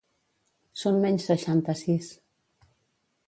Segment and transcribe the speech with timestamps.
[0.83, 2.09] Són menys seixanta-sis